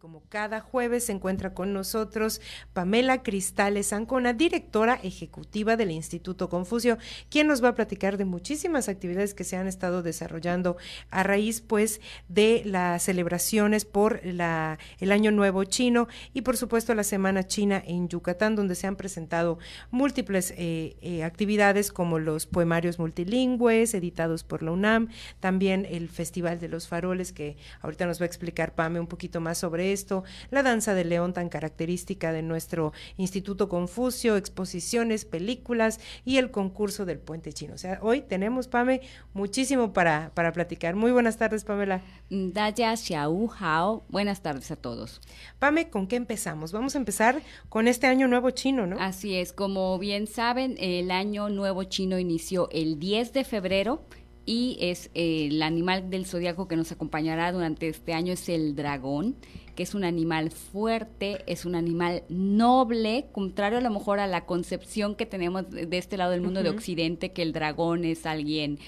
Como 0.00 0.24
cada 0.28 0.60
jueves 0.60 1.04
se 1.04 1.12
encuentra 1.12 1.54
con 1.54 1.72
nosotros 1.72 2.40
Pamela 2.72 3.22
Cristales 3.22 3.92
Ancona, 3.92 4.32
directora 4.32 4.98
ejecutiva 5.00 5.76
del 5.76 5.92
Instituto 5.92 6.48
Confucio, 6.48 6.98
quien 7.30 7.46
nos 7.46 7.62
va 7.62 7.68
a 7.68 7.74
platicar 7.76 8.16
de 8.16 8.24
muchísimas 8.24 8.88
actividades 8.88 9.32
que 9.32 9.44
se 9.44 9.56
han 9.56 9.68
estado 9.68 10.02
desarrollando 10.02 10.76
a 11.10 11.22
raíz 11.22 11.60
pues 11.60 12.00
de 12.28 12.62
las 12.64 13.04
celebraciones 13.04 13.84
por 13.84 14.26
la, 14.26 14.80
el 14.98 15.12
Año 15.12 15.30
Nuevo 15.30 15.62
Chino 15.62 16.08
y 16.34 16.40
por 16.40 16.56
supuesto 16.56 16.92
la 16.96 17.04
Semana 17.04 17.46
China 17.46 17.80
en 17.86 18.08
Yucatán, 18.08 18.56
donde 18.56 18.74
se 18.74 18.88
han 18.88 18.96
presentado 18.96 19.60
múltiples 19.92 20.52
eh, 20.56 20.96
eh, 21.00 21.22
actividades 21.22 21.92
como 21.92 22.18
los 22.18 22.46
poemarios 22.46 22.98
multilingües 22.98 23.94
editados 23.94 24.42
por 24.42 24.64
la 24.64 24.72
UNAM, 24.72 25.10
también 25.38 25.86
el 25.88 26.08
Festival 26.08 26.58
de 26.58 26.68
los 26.68 26.88
Faroles, 26.88 27.32
que 27.32 27.56
ahorita 27.82 28.04
nos 28.06 28.20
va 28.20 28.24
a 28.24 28.26
explicar 28.26 28.74
Pame 28.74 28.98
un 28.98 29.06
poquito 29.06 29.40
más 29.40 29.58
sobre 29.58 29.75
esto, 29.80 30.24
la 30.50 30.62
danza 30.62 30.94
de 30.94 31.04
león 31.04 31.32
tan 31.32 31.48
característica 31.48 32.32
de 32.32 32.42
nuestro 32.42 32.92
Instituto 33.16 33.68
Confucio, 33.68 34.36
exposiciones, 34.36 35.24
películas 35.24 36.00
y 36.24 36.38
el 36.38 36.50
concurso 36.50 37.04
del 37.04 37.18
puente 37.18 37.52
chino. 37.52 37.74
O 37.74 37.78
sea, 37.78 37.98
hoy 38.02 38.20
tenemos, 38.22 38.68
Pame, 38.68 39.00
muchísimo 39.34 39.92
para, 39.92 40.30
para 40.34 40.52
platicar. 40.52 40.96
Muy 40.96 41.12
buenas 41.12 41.36
tardes, 41.36 41.64
Pamela. 41.64 42.02
Daya 42.30 42.96
Xiao 42.96 43.50
Hao, 43.58 44.04
buenas 44.08 44.42
tardes 44.42 44.70
a 44.70 44.76
todos. 44.76 45.20
Pame, 45.58 45.90
¿con 45.90 46.06
qué 46.06 46.16
empezamos? 46.16 46.72
Vamos 46.72 46.94
a 46.94 46.98
empezar 46.98 47.40
con 47.68 47.88
este 47.88 48.06
año 48.06 48.28
nuevo 48.28 48.50
chino, 48.50 48.86
¿no? 48.86 48.96
Así 49.00 49.36
es, 49.36 49.52
como 49.52 49.98
bien 49.98 50.26
saben, 50.26 50.76
el 50.78 51.10
año 51.10 51.48
nuevo 51.48 51.84
chino 51.84 52.18
inició 52.18 52.68
el 52.70 52.98
10 52.98 53.32
de 53.32 53.44
febrero 53.44 54.02
y 54.46 54.78
es 54.80 55.10
eh, 55.14 55.48
el 55.50 55.62
animal 55.62 56.08
del 56.08 56.24
zodiaco 56.24 56.68
que 56.68 56.76
nos 56.76 56.92
acompañará 56.92 57.50
durante 57.52 57.88
este 57.88 58.14
año 58.14 58.32
es 58.32 58.48
el 58.48 58.76
dragón, 58.76 59.34
que 59.74 59.82
es 59.82 59.94
un 59.94 60.04
animal 60.04 60.50
fuerte, 60.52 61.42
es 61.46 61.66
un 61.66 61.74
animal 61.74 62.22
noble, 62.28 63.26
contrario 63.32 63.78
a 63.78 63.82
lo 63.82 63.90
mejor 63.90 64.20
a 64.20 64.26
la 64.26 64.46
concepción 64.46 65.16
que 65.16 65.26
tenemos 65.26 65.68
de 65.70 65.98
este 65.98 66.16
lado 66.16 66.30
del 66.30 66.40
mundo 66.40 66.62
de 66.62 66.70
Occidente, 66.70 67.32
que 67.32 67.42
el 67.42 67.52
dragón 67.52 68.04
es 68.04 68.24
alguien 68.24 68.78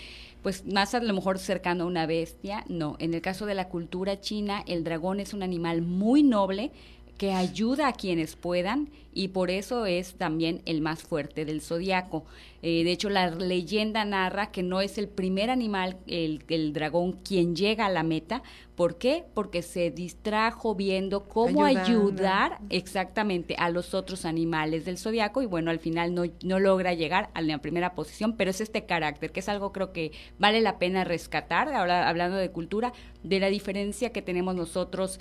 pues 0.42 0.64
más 0.64 0.94
a 0.94 1.00
lo 1.00 1.12
mejor 1.12 1.38
cercano 1.38 1.84
a 1.84 1.86
una 1.88 2.06
bestia, 2.06 2.64
no, 2.68 2.96
en 3.00 3.12
el 3.12 3.20
caso 3.20 3.44
de 3.44 3.54
la 3.54 3.68
cultura 3.68 4.20
china, 4.20 4.62
el 4.66 4.84
dragón 4.84 5.18
es 5.18 5.34
un 5.34 5.42
animal 5.42 5.82
muy 5.82 6.22
noble, 6.22 6.70
que 7.18 7.32
ayuda 7.32 7.88
a 7.88 7.92
quienes 7.92 8.36
puedan 8.36 8.90
y 9.12 9.28
por 9.28 9.50
eso 9.50 9.84
es 9.84 10.14
también 10.14 10.62
el 10.64 10.80
más 10.80 11.02
fuerte 11.02 11.44
del 11.44 11.60
zodiaco. 11.60 12.24
Eh, 12.62 12.84
de 12.84 12.92
hecho, 12.92 13.10
la 13.10 13.30
leyenda 13.30 14.04
narra 14.04 14.52
que 14.52 14.62
no 14.62 14.80
es 14.80 14.96
el 14.96 15.08
primer 15.08 15.50
animal, 15.50 15.96
el, 16.06 16.44
el, 16.48 16.72
dragón, 16.72 17.12
quien 17.24 17.56
llega 17.56 17.86
a 17.86 17.90
la 17.90 18.04
meta. 18.04 18.44
¿Por 18.76 18.96
qué? 18.96 19.24
Porque 19.34 19.62
se 19.62 19.90
distrajo 19.90 20.76
viendo 20.76 21.26
cómo 21.26 21.64
ayudar 21.64 22.60
exactamente 22.70 23.56
a 23.58 23.70
los 23.70 23.92
otros 23.92 24.24
animales 24.24 24.84
del 24.84 24.98
zodiaco 24.98 25.42
y 25.42 25.46
bueno, 25.46 25.72
al 25.72 25.80
final 25.80 26.14
no, 26.14 26.22
no 26.44 26.60
logra 26.60 26.94
llegar 26.94 27.30
a 27.34 27.42
la 27.42 27.58
primera 27.58 27.96
posición, 27.96 28.36
pero 28.36 28.52
es 28.52 28.60
este 28.60 28.86
carácter, 28.86 29.32
que 29.32 29.40
es 29.40 29.48
algo 29.48 29.72
creo 29.72 29.92
que 29.92 30.12
vale 30.38 30.60
la 30.60 30.78
pena 30.78 31.02
rescatar, 31.02 31.74
ahora 31.74 32.08
hablando 32.08 32.36
de 32.36 32.52
cultura, 32.52 32.92
de 33.24 33.40
la 33.40 33.48
diferencia 33.48 34.12
que 34.12 34.22
tenemos 34.22 34.54
nosotros 34.54 35.18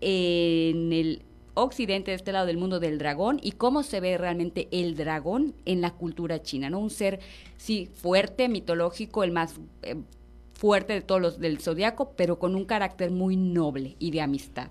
en 0.00 0.92
el 0.92 1.22
occidente, 1.54 2.10
de 2.10 2.16
este 2.16 2.32
lado 2.32 2.46
del 2.46 2.58
mundo 2.58 2.80
del 2.80 2.98
dragón, 2.98 3.40
y 3.42 3.52
cómo 3.52 3.82
se 3.82 4.00
ve 4.00 4.18
realmente 4.18 4.68
el 4.70 4.94
dragón 4.94 5.54
en 5.64 5.80
la 5.80 5.92
cultura 5.92 6.42
china, 6.42 6.70
¿no? 6.70 6.78
Un 6.78 6.90
ser, 6.90 7.20
sí, 7.56 7.88
fuerte, 7.94 8.48
mitológico, 8.48 9.24
el 9.24 9.32
más 9.32 9.58
eh, 9.82 9.96
fuerte 10.54 10.92
de 10.92 11.00
todos 11.00 11.20
los 11.20 11.38
del 11.38 11.58
zodiaco, 11.58 12.12
pero 12.16 12.38
con 12.38 12.54
un 12.54 12.64
carácter 12.64 13.10
muy 13.10 13.36
noble 13.36 13.96
y 13.98 14.10
de 14.10 14.20
amistad. 14.20 14.68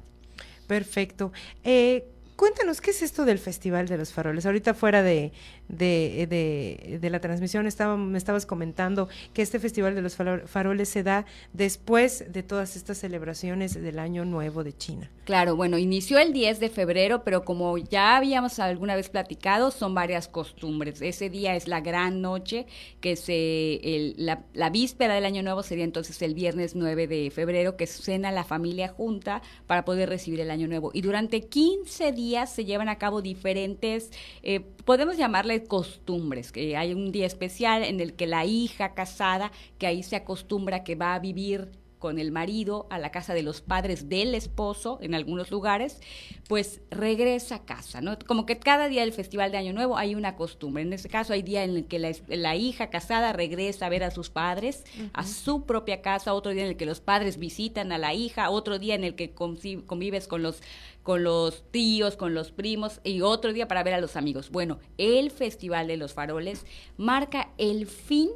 Perfecto. 0.68 1.32
Eh, 1.64 2.08
cuéntanos, 2.36 2.82
¿qué 2.82 2.92
es 2.92 3.02
esto 3.02 3.26
del 3.26 3.40
Festival 3.40 3.88
de 3.88 3.98
los 3.98 4.12
Faroles? 4.12 4.46
Ahorita 4.46 4.74
fuera 4.74 5.02
de, 5.02 5.32
de, 5.70 6.98
de, 7.02 7.10
la 7.10 7.20
transmisión 7.20 7.68
estaba, 7.68 7.96
me 7.98 8.18
estabas 8.18 8.46
comentando 8.46 9.08
que 9.34 9.42
este 9.42 9.60
Festival 9.60 9.96
de 9.96 10.02
los 10.02 10.16
Faroles 10.16 10.90
se 10.90 11.04
da 11.04 11.26
después 11.54 12.26
de 12.32 12.44
todas 12.44 12.76
estas 12.76 12.98
celebraciones 12.98 13.74
del 13.74 14.00
Año 14.00 14.26
Nuevo 14.26 14.64
de 14.64 14.76
China. 14.76 15.10
Claro, 15.24 15.56
bueno, 15.56 15.78
inició 15.78 16.20
el 16.20 16.34
10 16.34 16.60
de 16.60 16.70
febrero, 16.70 17.24
pero 17.24 17.46
como 17.46 17.78
ya 17.78 18.18
habíamos 18.18 18.60
alguna 18.60 18.96
vez 18.96 19.10
platicado, 19.10 19.72
son 19.72 19.96
varias 19.96 20.28
costumbres. 20.28 21.02
Ese 21.02 21.30
día 21.30 21.56
es 21.56 21.68
la 21.68 21.82
gran 21.82 22.22
noche, 22.22 22.68
que 23.00 23.16
se, 23.16 23.76
el, 23.76 24.16
la, 24.18 24.44
la, 24.54 24.70
víspera 24.70 25.16
del 25.16 25.26
Año 25.26 25.42
Nuevo 25.42 25.64
sería 25.64 25.86
entonces 25.86 26.22
el 26.22 26.36
viernes 26.36 26.76
9 26.76 27.08
de 27.08 27.32
febrero, 27.32 27.78
que 27.78 27.88
cena 27.88 28.32
la 28.32 28.44
familia 28.44 28.90
junta 28.90 29.42
para 29.68 29.86
poder 29.86 30.10
recibir 30.10 30.42
el 30.42 30.52
Año 30.52 30.68
Nuevo. 30.68 30.92
Y 30.94 31.02
durante 31.02 31.42
15 31.42 32.12
días 32.12 32.25
se 32.46 32.66
llevan 32.66 32.90
a 32.90 32.98
cabo 32.98 33.22
diferentes, 33.22 34.12
eh, 34.44 34.60
podemos 34.60 35.18
llamarle 35.18 35.64
costumbres, 35.64 36.52
que 36.52 36.76
hay 36.76 36.94
un 36.94 37.12
día 37.12 37.26
especial 37.26 37.84
en 37.84 38.00
el 38.00 38.14
que 38.14 38.28
la 38.28 38.46
hija 38.46 38.94
casada, 38.94 39.52
que 39.78 39.88
ahí 39.88 40.04
se 40.04 40.16
acostumbra 40.16 40.84
que 40.84 40.96
va 40.96 41.14
a 41.14 41.20
vivir 41.20 41.70
con 42.00 42.20
el 42.20 42.32
marido 42.32 42.88
a 42.90 43.00
la 43.00 43.12
casa 43.12 43.34
de 43.34 43.44
los 43.44 43.62
padres 43.62 44.10
del 44.10 44.36
esposo 44.36 45.00
en 45.02 45.16
algunos 45.16 45.52
lugares, 45.52 46.00
pues 46.48 46.82
regresa 46.92 47.56
a 47.56 47.66
casa, 47.66 48.02
¿no? 48.02 48.18
Como 48.20 48.46
que 48.46 48.60
cada 48.60 48.88
día 48.88 49.02
del 49.02 49.14
Festival 49.14 49.52
de 49.52 49.58
Año 49.58 49.74
Nuevo 49.74 49.98
hay 49.98 50.16
una 50.16 50.36
costumbre. 50.36 50.84
En 50.84 50.94
este 50.94 51.10
caso 51.10 51.34
hay 51.34 51.42
día 51.42 51.64
en 51.64 51.76
el 51.76 51.86
que 51.86 52.00
la, 52.00 52.56
hija 52.56 52.90
casada 52.90 53.34
regresa 53.34 53.86
a 53.86 53.90
ver 53.90 54.04
a 54.04 54.12
sus 54.12 54.30
padres, 54.30 54.84
a 55.14 55.24
su 55.24 55.66
propia 55.66 56.02
casa, 56.02 56.34
otro 56.34 56.52
día 56.52 56.64
en 56.64 56.70
el 56.70 56.78
que 56.78 56.86
los 56.86 57.02
padres 57.02 57.38
visitan 57.38 57.92
a 57.92 57.98
la 57.98 58.14
hija, 58.14 58.50
otro 58.50 58.80
día 58.80 58.96
en 58.96 59.04
el 59.04 59.16
que 59.16 59.34
convives 59.34 60.28
con 60.28 60.44
los 60.44 60.62
con 61.06 61.24
los 61.24 61.64
tíos, 61.70 62.18
con 62.18 62.34
los 62.34 62.52
primos 62.52 63.00
y 63.04 63.22
otro 63.22 63.54
día 63.54 63.68
para 63.68 63.84
ver 63.84 63.94
a 63.94 64.02
los 64.02 64.16
amigos. 64.16 64.50
Bueno, 64.50 64.80
el 64.98 65.30
Festival 65.30 65.86
de 65.86 65.98
los 65.98 66.16
Faroles 66.16 66.66
marca 66.98 67.50
el 67.60 67.86
fin 67.86 68.32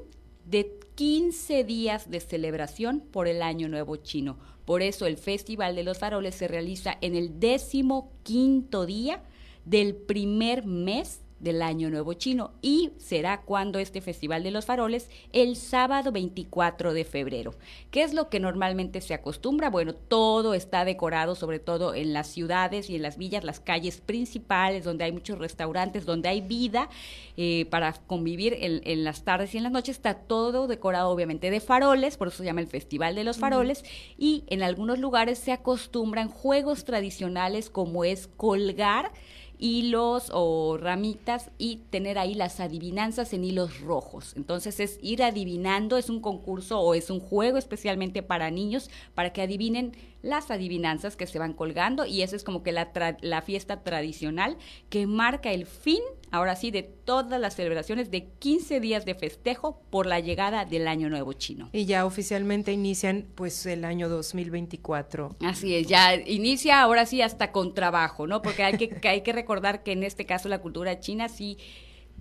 de 0.50 0.80
15 0.96 1.64
días 1.64 2.10
de 2.10 2.20
celebración 2.20 3.00
por 3.00 3.28
el 3.28 3.42
Año 3.42 3.70
Nuevo 3.70 3.96
Chino. 3.98 4.38
Por 4.66 4.82
eso 4.82 5.06
el 5.06 5.18
Festival 5.18 5.76
de 5.76 5.84
los 5.84 6.00
Faroles 6.00 6.36
se 6.36 6.48
realiza 6.48 6.98
en 7.02 7.16
el 7.16 7.40
décimo 7.40 8.12
quinto 8.24 8.86
día 8.86 9.24
del 9.66 9.96
primer 9.96 10.66
mes 10.66 11.22
del 11.40 11.62
Año 11.62 11.90
Nuevo 11.90 12.14
Chino 12.14 12.52
y 12.62 12.92
será 12.98 13.42
cuando 13.42 13.80
este 13.80 14.02
Festival 14.02 14.44
de 14.44 14.52
los 14.52 14.66
Faroles 14.66 15.10
el 15.34 15.56
sábado 15.56 16.12
24 16.12 16.94
de 16.94 17.06
febrero. 17.06 17.54
¿Qué 17.92 18.04
es 18.04 18.14
lo 18.14 18.30
que 18.30 18.40
normalmente 18.40 19.02
se 19.02 19.14
acostumbra? 19.14 19.70
Bueno, 19.70 19.94
todo 19.94 20.54
está 20.54 20.86
decorado, 20.86 21.36
sobre 21.36 21.60
todo 21.60 21.94
en 21.94 22.14
las 22.14 22.28
ciudades 22.28 22.90
y 22.90 22.96
en 22.96 23.02
las 23.02 23.18
villas, 23.18 23.44
las 23.44 23.60
calles 23.60 24.02
principales, 24.02 24.84
donde 24.84 25.06
hay 25.06 25.12
muchos 25.12 25.38
restaurantes, 25.38 26.06
donde 26.06 26.30
hay 26.30 26.42
vida 26.42 26.90
eh, 27.38 27.66
para 27.70 27.94
convivir 27.94 28.58
en, 28.60 28.82
en, 28.84 29.04
las 29.04 29.24
tardes 29.24 29.54
y 29.54 29.58
en 29.58 29.64
las 29.64 29.72
noches. 29.72 29.96
Está 29.96 30.16
todo 30.16 30.68
decorado, 30.68 31.10
obviamente, 31.10 31.50
de 31.50 31.60
faroles, 31.60 32.18
por 32.18 32.28
eso 32.28 32.38
se 32.38 32.46
llama 32.46 32.62
el 32.62 32.68
Festival 32.68 33.16
de 33.16 33.24
los 33.24 33.38
Faroles, 33.38 33.84
y 34.18 34.44
en 34.48 34.64
algunos 34.64 35.00
lugares 35.00 35.40
se 35.40 35.52
acostumbran 35.52 36.30
juegos 36.30 36.84
tradicionales 36.84 37.70
como 37.70 38.04
es 38.04 38.28
colgar 38.28 39.12
hilos 39.60 40.32
o 40.34 40.78
ramitas 40.78 41.52
y 41.58 41.78
tener 41.90 42.18
ahí 42.18 42.34
las 42.34 42.60
adivinanzas 42.60 43.34
en 43.34 43.44
hilos 43.44 43.82
rojos. 43.82 44.34
Entonces 44.36 44.80
es 44.80 44.98
ir 45.02 45.22
adivinando, 45.22 45.98
es 45.98 46.10
un 46.10 46.22
concurso 46.22 46.80
o 46.80 46.96
es 46.96 47.10
un 47.10 47.20
juego 47.20 47.58
especialmente 47.58 48.24
para 48.24 48.50
niños 48.50 48.90
para 49.14 49.32
que 49.34 49.42
adivinen 49.42 49.96
las 50.22 50.52
adivinanzas 50.52 51.16
que 51.16 51.28
se 51.28 51.40
van 51.40 51.54
colgando 51.54 52.06
y 52.06 52.22
esa 52.22 52.36
es 52.36 52.44
como 52.44 52.64
que 52.64 52.72
la, 52.72 52.92
la 53.22 53.42
fiesta 53.42 53.84
tradicional 53.84 54.58
que 54.90 55.08
marca 55.08 55.52
el 55.52 55.66
fin, 55.66 56.02
ahora 56.32 56.56
sí, 56.56 56.72
de 56.72 56.84
todas 56.84 57.40
las 57.40 57.56
celebraciones 57.56 58.12
de 58.12 58.28
15 58.40 58.80
días 58.80 59.06
de 59.06 59.16
festejo 59.16 59.82
por 59.90 60.06
la 60.06 60.20
llegada 60.20 60.66
del 60.66 60.88
Año 60.88 61.10
Nuevo 61.10 61.34
Chino. 61.34 61.70
Y 61.72 61.86
ya 61.86 62.06
oficialmente 62.06 62.72
inician 62.72 63.28
pues 63.36 63.66
el 63.66 63.86
año 63.86 64.10
2024. 64.10 65.38
Así 65.42 65.76
es, 65.76 65.88
ya 65.88 66.16
inicia 66.16 66.82
ahora 66.82 67.06
sí 67.06 67.22
hasta 67.22 67.52
con 67.52 67.74
trabajo, 67.74 68.28
¿no? 68.28 68.42
Porque 68.42 68.64
hay 68.64 68.78
que, 68.78 69.00
hay 69.08 69.22
que 69.22 69.34
recordar 69.34 69.84
que 69.84 69.94
en 69.94 70.04
este 70.04 70.26
caso 70.26 70.50
la 70.50 70.60
cultura 70.60 71.00
china 71.00 71.30
sí 71.30 71.58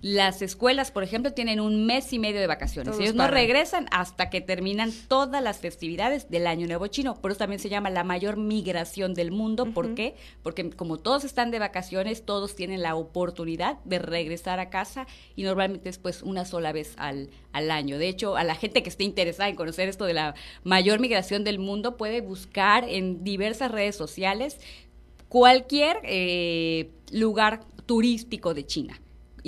las 0.01 0.41
escuelas, 0.41 0.91
por 0.91 1.03
ejemplo, 1.03 1.33
tienen 1.33 1.59
un 1.59 1.85
mes 1.85 2.13
y 2.13 2.19
medio 2.19 2.39
de 2.39 2.47
vacaciones. 2.47 2.97
Ellos 2.99 3.15
no 3.15 3.27
regresan 3.27 3.87
hasta 3.91 4.29
que 4.29 4.39
terminan 4.39 4.91
todas 5.07 5.43
las 5.43 5.57
festividades 5.57 6.29
del 6.29 6.47
Año 6.47 6.67
Nuevo 6.67 6.87
Chino. 6.87 7.15
Por 7.15 7.31
eso 7.31 7.39
también 7.39 7.59
se 7.59 7.69
llama 7.69 7.89
la 7.89 8.03
mayor 8.03 8.37
migración 8.37 9.13
del 9.13 9.31
mundo. 9.31 9.65
¿Por 9.73 9.95
qué? 9.95 10.15
Porque 10.41 10.69
como 10.69 10.97
todos 10.97 11.25
están 11.25 11.51
de 11.51 11.59
vacaciones, 11.59 12.23
todos 12.23 12.55
tienen 12.55 12.81
la 12.81 12.95
oportunidad 12.95 13.79
de 13.83 13.99
regresar 13.99 14.59
a 14.59 14.69
casa 14.69 15.05
y 15.35 15.43
normalmente 15.43 15.89
es 15.89 15.97
pues 15.97 16.23
una 16.23 16.45
sola 16.45 16.71
vez 16.71 16.93
al, 16.97 17.29
al 17.51 17.69
año. 17.69 17.97
De 17.97 18.07
hecho, 18.07 18.37
a 18.37 18.43
la 18.45 18.55
gente 18.55 18.83
que 18.83 18.89
esté 18.89 19.03
interesada 19.03 19.49
en 19.49 19.55
conocer 19.55 19.89
esto 19.89 20.05
de 20.05 20.13
la 20.13 20.33
mayor 20.63 20.99
migración 20.99 21.43
del 21.43 21.59
mundo 21.59 21.97
puede 21.97 22.21
buscar 22.21 22.85
en 22.87 23.23
diversas 23.23 23.71
redes 23.71 23.97
sociales 23.97 24.59
cualquier 25.27 25.99
eh, 26.03 26.89
lugar 27.11 27.61
turístico 27.85 28.53
de 28.53 28.65
China 28.65 28.99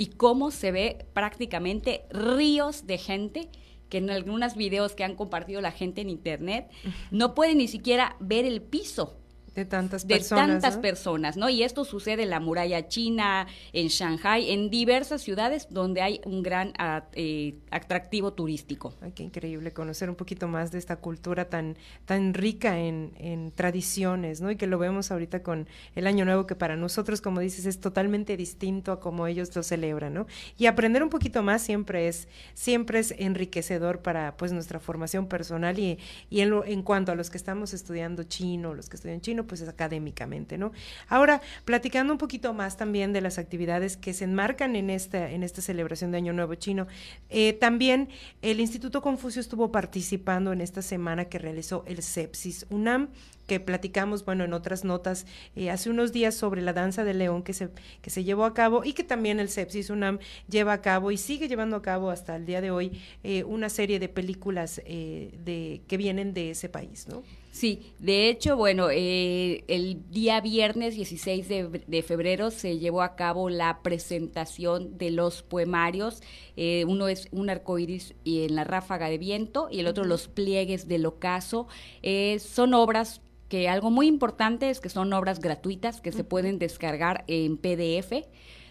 y 0.02 0.06
cómo 0.06 0.50
se 0.50 0.72
ve 0.72 1.06
prácticamente 1.12 2.06
ríos 2.10 2.88
de 2.88 2.98
gente 2.98 3.48
que 3.88 3.98
en 3.98 4.10
algunos 4.10 4.56
videos 4.56 4.94
que 4.96 5.04
han 5.04 5.14
compartido 5.14 5.60
la 5.60 5.70
gente 5.70 6.00
en 6.00 6.10
internet 6.10 6.68
no 7.12 7.36
pueden 7.36 7.58
ni 7.58 7.68
siquiera 7.68 8.16
ver 8.18 8.44
el 8.44 8.62
piso 8.62 9.21
de 9.54 9.64
tantas 9.64 10.06
de 10.06 10.14
personas. 10.16 10.46
tantas 10.48 10.76
¿no? 10.76 10.82
personas, 10.82 11.36
¿no? 11.36 11.48
Y 11.50 11.62
esto 11.62 11.84
sucede 11.84 12.22
en 12.22 12.30
la 12.30 12.40
muralla 12.40 12.88
china, 12.88 13.46
en 13.72 13.88
Shanghai, 13.88 14.50
en 14.50 14.70
diversas 14.70 15.20
ciudades 15.22 15.66
donde 15.70 16.00
hay 16.00 16.20
un 16.24 16.42
gran 16.42 16.72
eh, 17.12 17.54
atractivo 17.70 18.32
turístico. 18.32 18.94
Ay, 19.02 19.12
qué 19.12 19.22
increíble 19.22 19.72
conocer 19.72 20.08
un 20.08 20.16
poquito 20.16 20.48
más 20.48 20.70
de 20.72 20.78
esta 20.78 20.96
cultura 20.96 21.50
tan, 21.50 21.76
tan 22.06 22.34
rica 22.34 22.78
en, 22.78 23.12
en 23.18 23.50
tradiciones, 23.52 24.40
¿no? 24.40 24.50
Y 24.50 24.56
que 24.56 24.66
lo 24.66 24.78
vemos 24.78 25.10
ahorita 25.10 25.42
con 25.42 25.68
el 25.94 26.06
Año 26.06 26.24
Nuevo, 26.24 26.46
que 26.46 26.54
para 26.54 26.76
nosotros, 26.76 27.20
como 27.20 27.40
dices, 27.40 27.66
es 27.66 27.80
totalmente 27.80 28.36
distinto 28.36 28.92
a 28.92 29.00
como 29.00 29.26
ellos 29.26 29.54
lo 29.54 29.62
celebran, 29.62 30.14
¿no? 30.14 30.26
Y 30.58 30.66
aprender 30.66 31.02
un 31.02 31.10
poquito 31.10 31.42
más 31.42 31.62
siempre 31.62 32.08
es, 32.08 32.28
siempre 32.54 33.00
es 33.00 33.14
enriquecedor 33.18 34.00
para 34.00 34.36
pues 34.36 34.52
nuestra 34.52 34.80
formación 34.80 35.26
personal 35.26 35.78
y, 35.78 35.98
y 36.30 36.40
en, 36.40 36.50
lo- 36.50 36.64
en 36.64 36.82
cuanto 36.82 37.12
a 37.12 37.14
los 37.14 37.28
que 37.30 37.36
estamos 37.36 37.74
estudiando 37.74 38.22
chino, 38.24 38.74
los 38.74 38.88
que 38.88 38.96
estudian 38.96 39.20
chino, 39.20 39.41
pues 39.46 39.60
es 39.60 39.68
académicamente, 39.68 40.58
¿no? 40.58 40.72
Ahora, 41.08 41.40
platicando 41.64 42.12
un 42.12 42.18
poquito 42.18 42.52
más 42.54 42.76
también 42.76 43.12
de 43.12 43.20
las 43.20 43.38
actividades 43.38 43.96
que 43.96 44.14
se 44.14 44.24
enmarcan 44.24 44.76
en 44.76 44.90
esta, 44.90 45.30
en 45.30 45.42
esta 45.42 45.62
celebración 45.62 46.10
de 46.10 46.18
Año 46.18 46.32
Nuevo 46.32 46.54
Chino, 46.54 46.86
eh, 47.30 47.52
también 47.54 48.08
el 48.42 48.60
Instituto 48.60 49.02
Confucio 49.02 49.40
estuvo 49.40 49.72
participando 49.72 50.52
en 50.52 50.60
esta 50.60 50.82
semana 50.82 51.26
que 51.26 51.38
realizó 51.38 51.84
el 51.86 52.02
Sepsis 52.02 52.66
UNAM, 52.70 53.08
que 53.46 53.58
platicamos, 53.58 54.24
bueno, 54.24 54.44
en 54.44 54.52
otras 54.52 54.84
notas 54.84 55.26
eh, 55.56 55.70
hace 55.70 55.90
unos 55.90 56.12
días 56.12 56.34
sobre 56.34 56.62
la 56.62 56.72
danza 56.72 57.04
del 57.04 57.18
león 57.18 57.42
que 57.42 57.52
se, 57.52 57.70
que 58.00 58.10
se 58.10 58.24
llevó 58.24 58.44
a 58.44 58.54
cabo 58.54 58.84
y 58.84 58.92
que 58.92 59.04
también 59.04 59.40
el 59.40 59.48
Sepsis 59.48 59.90
UNAM 59.90 60.18
lleva 60.48 60.72
a 60.72 60.80
cabo 60.80 61.10
y 61.10 61.16
sigue 61.18 61.48
llevando 61.48 61.76
a 61.76 61.82
cabo 61.82 62.10
hasta 62.10 62.36
el 62.36 62.46
día 62.46 62.60
de 62.60 62.70
hoy 62.70 63.02
eh, 63.24 63.44
una 63.44 63.68
serie 63.68 63.98
de 63.98 64.08
películas 64.08 64.80
de, 64.86 65.82
que 65.88 65.96
vienen 65.96 66.34
de 66.34 66.50
ese 66.50 66.68
país, 66.68 67.08
¿no? 67.08 67.22
Sí, 67.52 67.92
de 67.98 68.30
hecho, 68.30 68.56
bueno, 68.56 68.88
eh, 68.90 69.62
el 69.68 70.10
día 70.10 70.40
viernes 70.40 70.94
16 70.94 71.48
de, 71.48 71.84
de 71.86 72.02
febrero 72.02 72.50
se 72.50 72.78
llevó 72.78 73.02
a 73.02 73.14
cabo 73.14 73.50
la 73.50 73.82
presentación 73.82 74.96
de 74.96 75.10
los 75.10 75.42
poemarios. 75.42 76.22
Eh, 76.56 76.86
uno 76.88 77.08
es 77.08 77.28
un 77.30 77.50
arcoíris 77.50 78.14
y 78.24 78.44
en 78.44 78.54
la 78.54 78.64
ráfaga 78.64 79.10
de 79.10 79.18
viento 79.18 79.68
y 79.70 79.80
el 79.80 79.86
otro 79.86 80.04
los 80.04 80.28
pliegues 80.28 80.88
del 80.88 81.04
ocaso. 81.04 81.68
Eh, 82.02 82.38
son 82.38 82.72
obras 82.72 83.20
que 83.50 83.68
algo 83.68 83.90
muy 83.90 84.06
importante 84.06 84.70
es 84.70 84.80
que 84.80 84.88
son 84.88 85.12
obras 85.12 85.38
gratuitas 85.38 86.00
que 86.00 86.10
se 86.10 86.24
pueden 86.24 86.58
descargar 86.58 87.22
en 87.26 87.58
PDF 87.58 88.26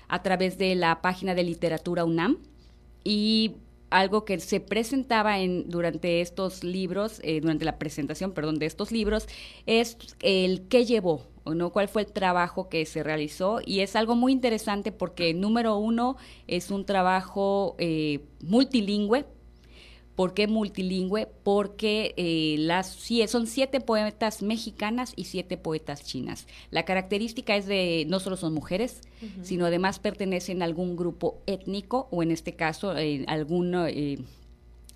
a 0.07 0.23
través 0.23 0.57
de 0.57 0.73
la 0.73 1.03
página 1.03 1.35
de 1.35 1.43
literatura 1.43 2.03
UNAM 2.03 2.39
y 3.03 3.57
algo 3.91 4.25
que 4.25 4.39
se 4.39 4.59
presentaba 4.59 5.39
en 5.39 5.69
durante 5.69 6.21
estos 6.21 6.63
libros, 6.63 7.19
eh, 7.23 7.41
durante 7.41 7.65
la 7.65 7.77
presentación, 7.77 8.31
perdón, 8.31 8.57
de 8.57 8.65
estos 8.65 8.91
libros, 8.91 9.27
es 9.65 9.97
el 10.21 10.67
qué 10.67 10.85
llevó, 10.85 11.27
no 11.45 11.71
cuál 11.71 11.87
fue 11.87 12.03
el 12.03 12.11
trabajo 12.11 12.69
que 12.69 12.85
se 12.85 13.03
realizó 13.03 13.59
y 13.65 13.81
es 13.81 13.95
algo 13.95 14.15
muy 14.15 14.31
interesante 14.31 14.91
porque 14.91 15.33
número 15.33 15.77
uno 15.77 16.17
es 16.47 16.71
un 16.71 16.85
trabajo 16.85 17.75
eh, 17.77 18.21
multilingüe. 18.43 19.25
¿Por 20.15 20.33
qué 20.33 20.47
multilingüe? 20.47 21.27
Porque 21.43 22.13
eh, 22.17 22.55
las, 22.59 22.97
son 23.27 23.47
siete 23.47 23.79
poetas 23.79 24.41
mexicanas 24.41 25.13
y 25.15 25.25
siete 25.25 25.57
poetas 25.57 26.03
chinas. 26.03 26.47
La 26.69 26.83
característica 26.83 27.55
es 27.55 27.65
de 27.65 28.05
no 28.07 28.19
solo 28.19 28.35
son 28.35 28.53
mujeres, 28.53 29.01
sino 29.41 29.65
además 29.65 29.99
pertenecen 29.99 30.61
a 30.61 30.65
algún 30.65 30.95
grupo 30.95 31.41
étnico 31.45 32.07
o 32.11 32.23
en 32.23 32.31
este 32.31 32.55
caso 32.55 32.97
eh, 32.97 33.23
algún, 33.27 33.73
eh, 33.87 34.19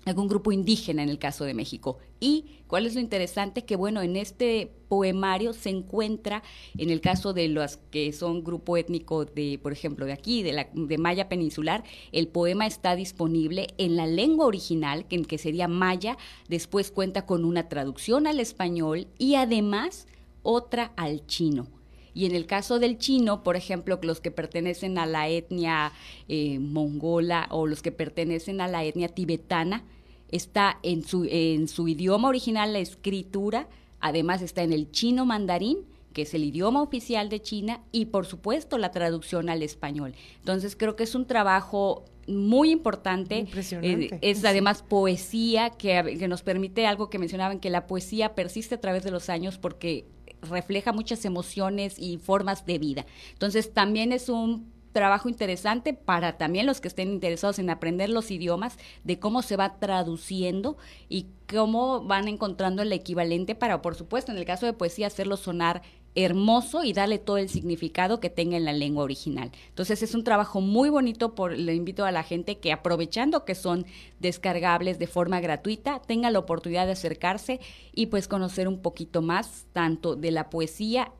algún 0.06 0.28
grupo 0.28 0.52
indígena 0.52 1.02
en 1.02 1.08
el 1.08 1.18
caso 1.18 1.44
de 1.44 1.52
México. 1.52 1.98
Y 2.20 2.60
cuál 2.68 2.86
es 2.86 2.94
lo 2.94 3.00
interesante 3.00 3.64
que 3.64 3.76
bueno, 3.76 4.00
en 4.02 4.16
este 4.16 4.70
poemario 4.88 5.52
se 5.52 5.68
encuentra 5.68 6.42
en 6.78 6.90
el 6.90 7.00
caso 7.00 7.32
de 7.32 7.48
los 7.48 7.76
que 7.90 8.12
son 8.12 8.44
grupo 8.44 8.76
étnico 8.76 9.24
de, 9.24 9.58
por 9.60 9.72
ejemplo, 9.72 10.06
de 10.06 10.12
aquí, 10.12 10.44
de 10.44 10.52
la 10.52 10.68
de 10.72 10.96
Maya 10.96 11.28
peninsular, 11.28 11.82
el 12.12 12.28
poema 12.28 12.66
está 12.66 12.94
disponible 12.94 13.66
en 13.78 13.96
la 13.96 14.06
lengua 14.06 14.46
original, 14.46 15.06
que, 15.08 15.20
que 15.22 15.38
sería 15.38 15.66
maya, 15.66 16.16
después 16.48 16.92
cuenta 16.92 17.26
con 17.26 17.44
una 17.44 17.68
traducción 17.68 18.28
al 18.28 18.38
español 18.38 19.08
y 19.18 19.34
además 19.34 20.06
otra 20.42 20.92
al 20.96 21.26
chino. 21.26 21.66
Y 22.14 22.24
en 22.24 22.34
el 22.34 22.46
caso 22.46 22.78
del 22.78 22.96
chino, 22.96 23.42
por 23.42 23.56
ejemplo, 23.56 23.98
los 24.02 24.20
que 24.20 24.30
pertenecen 24.30 24.96
a 24.96 25.04
la 25.04 25.28
etnia 25.28 25.92
eh, 26.28 26.58
mongola 26.58 27.46
o 27.50 27.66
los 27.66 27.82
que 27.82 27.92
pertenecen 27.92 28.62
a 28.62 28.68
la 28.68 28.84
etnia 28.84 29.08
tibetana, 29.08 29.84
está 30.30 30.78
en 30.82 31.04
su, 31.04 31.26
en 31.30 31.68
su 31.68 31.88
idioma 31.88 32.28
original 32.28 32.72
la 32.72 32.78
escritura, 32.78 33.68
además 34.00 34.42
está 34.42 34.62
en 34.62 34.72
el 34.72 34.90
chino 34.90 35.26
mandarín, 35.26 35.78
que 36.12 36.22
es 36.22 36.34
el 36.34 36.44
idioma 36.44 36.82
oficial 36.82 37.28
de 37.28 37.42
China, 37.42 37.82
y 37.92 38.06
por 38.06 38.26
supuesto 38.26 38.78
la 38.78 38.90
traducción 38.90 39.48
al 39.48 39.62
español. 39.62 40.14
Entonces 40.38 40.74
creo 40.74 40.96
que 40.96 41.04
es 41.04 41.14
un 41.14 41.26
trabajo 41.26 42.04
muy 42.26 42.70
importante. 42.70 43.38
Impresionante. 43.38 44.14
Eh, 44.14 44.18
es 44.22 44.44
además 44.44 44.82
poesía 44.82 45.70
que, 45.70 46.16
que 46.18 46.28
nos 46.28 46.42
permite 46.42 46.86
algo 46.86 47.10
que 47.10 47.18
mencionaban, 47.18 47.60
que 47.60 47.70
la 47.70 47.86
poesía 47.86 48.34
persiste 48.34 48.76
a 48.76 48.80
través 48.80 49.04
de 49.04 49.10
los 49.10 49.28
años 49.28 49.58
porque 49.58 50.06
refleja 50.42 50.92
muchas 50.92 51.24
emociones 51.24 51.98
y 51.98 52.18
formas 52.18 52.66
de 52.66 52.78
vida. 52.78 53.06
Entonces 53.32 53.72
también 53.72 54.12
es 54.12 54.28
un 54.28 54.72
trabajo 54.96 55.28
interesante 55.28 55.92
para 55.92 56.38
también 56.38 56.64
los 56.64 56.80
que 56.80 56.88
estén 56.88 57.12
interesados 57.12 57.58
en 57.58 57.68
aprender 57.68 58.08
los 58.08 58.30
idiomas, 58.30 58.78
de 59.04 59.18
cómo 59.18 59.42
se 59.42 59.56
va 59.56 59.78
traduciendo 59.78 60.78
y 61.10 61.26
cómo 61.50 62.02
van 62.02 62.28
encontrando 62.28 62.80
el 62.80 62.90
equivalente 62.94 63.54
para, 63.54 63.82
por 63.82 63.94
supuesto, 63.94 64.32
en 64.32 64.38
el 64.38 64.46
caso 64.46 64.64
de 64.64 64.72
poesía, 64.72 65.08
hacerlo 65.08 65.36
sonar 65.36 65.82
hermoso 66.14 66.82
y 66.82 66.94
darle 66.94 67.18
todo 67.18 67.36
el 67.36 67.50
significado 67.50 68.20
que 68.20 68.30
tenga 68.30 68.56
en 68.56 68.64
la 68.64 68.72
lengua 68.72 69.04
original. 69.04 69.52
Entonces 69.68 70.02
es 70.02 70.14
un 70.14 70.24
trabajo 70.24 70.62
muy 70.62 70.88
bonito, 70.88 71.34
por, 71.34 71.52
le 71.52 71.74
invito 71.74 72.06
a 72.06 72.10
la 72.10 72.22
gente 72.22 72.56
que 72.56 72.72
aprovechando 72.72 73.44
que 73.44 73.54
son 73.54 73.84
descargables 74.18 74.98
de 74.98 75.08
forma 75.08 75.40
gratuita, 75.40 76.00
tenga 76.00 76.30
la 76.30 76.38
oportunidad 76.38 76.86
de 76.86 76.92
acercarse 76.92 77.60
y 77.94 78.06
pues 78.06 78.28
conocer 78.28 78.66
un 78.66 78.80
poquito 78.80 79.20
más 79.20 79.66
tanto 79.74 80.16
de 80.16 80.30
la 80.30 80.48
poesía 80.48 81.12